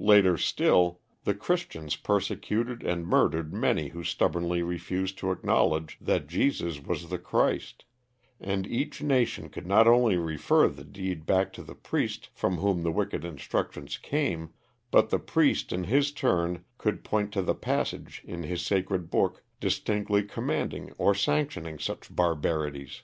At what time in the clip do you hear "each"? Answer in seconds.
8.66-9.00